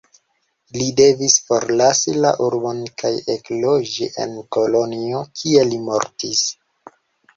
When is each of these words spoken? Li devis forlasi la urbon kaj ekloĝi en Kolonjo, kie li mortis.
Li 0.77 0.85
devis 0.99 1.35
forlasi 1.49 2.15
la 2.23 2.31
urbon 2.47 2.81
kaj 3.01 3.11
ekloĝi 3.35 4.09
en 4.25 4.35
Kolonjo, 4.57 5.23
kie 5.43 5.69
li 5.73 5.83
mortis. 5.91 6.43